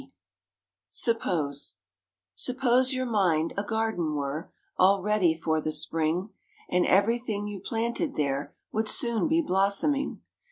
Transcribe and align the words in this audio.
SUPPOSE 0.89 1.77
SUPPOSE 2.33 2.91
your 2.91 3.05
mind 3.05 3.53
a 3.55 3.61
garden 3.63 4.15
were, 4.15 4.51
All 4.75 5.03
ready 5.03 5.35
for 5.35 5.61
the 5.61 5.71
spring, 5.71 6.31
And 6.67 6.87
everything 6.87 7.45
you 7.47 7.59
planted 7.59 8.15
there 8.15 8.55
Would 8.71 8.87
soon 8.87 9.27
be 9.27 9.43
blossoming. 9.43 10.21